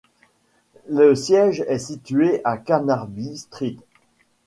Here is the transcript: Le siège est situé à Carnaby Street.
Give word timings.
Le 0.89 1.13
siège 1.13 1.63
est 1.67 1.77
situé 1.77 2.41
à 2.43 2.57
Carnaby 2.57 3.37
Street. 3.37 3.75